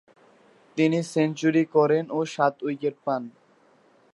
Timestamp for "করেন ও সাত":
1.75-2.55